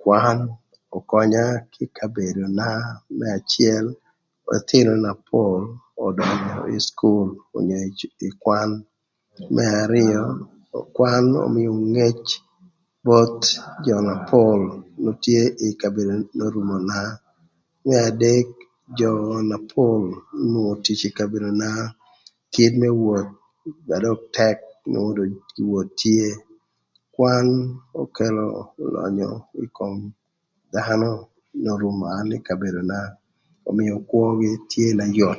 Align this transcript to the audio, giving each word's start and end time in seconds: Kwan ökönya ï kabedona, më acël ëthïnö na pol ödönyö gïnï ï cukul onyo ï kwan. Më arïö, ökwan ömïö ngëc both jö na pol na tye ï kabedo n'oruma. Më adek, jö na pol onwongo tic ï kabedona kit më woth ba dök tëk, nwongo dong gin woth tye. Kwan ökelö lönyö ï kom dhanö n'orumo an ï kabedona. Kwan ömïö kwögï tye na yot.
Kwan 0.00 0.38
ökönya 0.98 1.44
ï 1.82 1.86
kabedona, 1.96 2.68
më 3.16 3.26
acël 3.36 3.86
ëthïnö 4.56 4.92
na 5.04 5.12
pol 5.28 5.60
ödönyö 6.06 6.34
gïnï 6.56 6.76
ï 6.78 6.80
cukul 6.98 7.28
onyo 7.56 7.78
ï 8.26 8.28
kwan. 8.42 8.70
Më 9.54 9.64
arïö, 9.82 10.20
ökwan 10.80 11.24
ömïö 11.46 11.70
ngëc 11.92 12.22
both 13.06 13.44
jö 13.84 13.96
na 14.08 14.14
pol 14.30 14.60
na 15.02 15.10
tye 15.24 15.42
ï 15.66 15.68
kabedo 15.82 16.14
n'oruma. 16.36 16.78
Më 17.86 17.94
adek, 18.08 18.46
jö 18.98 19.12
na 19.50 19.56
pol 19.72 20.02
onwongo 20.42 20.74
tic 20.84 21.00
ï 21.08 21.14
kabedona 21.18 21.68
kit 22.54 22.72
më 22.82 22.88
woth 23.02 23.30
ba 23.86 23.94
dök 24.04 24.20
tëk, 24.36 24.58
nwongo 24.90 25.10
dong 25.18 25.34
gin 25.52 25.66
woth 25.72 25.92
tye. 26.00 26.26
Kwan 27.14 27.46
ökelö 28.02 28.44
lönyö 28.94 29.30
ï 29.64 29.66
kom 29.76 29.94
dhanö 30.74 31.10
n'orumo 31.62 32.06
an 32.18 32.28
ï 32.36 32.44
kabedona. 32.48 32.98
Kwan 33.62 33.74
ömïö 33.80 33.94
kwögï 34.08 34.50
tye 34.70 34.86
na 34.98 35.04
yot. 35.18 35.30